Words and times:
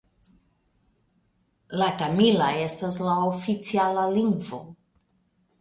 La 1.83 1.89
tamila 2.01 2.49
estas 2.63 2.99
la 3.09 3.19
oficiala 3.29 4.11
lingvo. 4.17 4.65